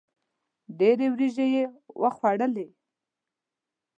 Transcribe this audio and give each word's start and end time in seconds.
ډېري 0.77 1.07
وریجي 1.11 1.47
یې 1.55 1.63
وخوړلې. 2.01 2.67